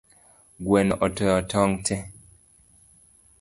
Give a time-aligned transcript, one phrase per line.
[0.65, 2.03] Gweno otoyo tong’ tee